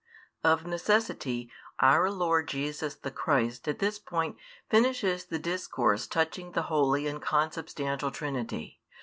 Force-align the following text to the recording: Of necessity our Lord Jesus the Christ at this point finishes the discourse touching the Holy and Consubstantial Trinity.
Of 0.43 0.65
necessity 0.65 1.51
our 1.77 2.09
Lord 2.09 2.47
Jesus 2.47 2.95
the 2.95 3.11
Christ 3.11 3.67
at 3.67 3.77
this 3.77 3.99
point 3.99 4.35
finishes 4.67 5.25
the 5.25 5.37
discourse 5.37 6.07
touching 6.07 6.53
the 6.53 6.63
Holy 6.73 7.05
and 7.05 7.21
Consubstantial 7.21 8.09
Trinity. 8.09 8.81